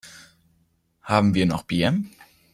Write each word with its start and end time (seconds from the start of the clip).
Haben 1.03 1.35
wir 1.35 1.45
noch 1.45 1.61
Bier? 1.61 2.01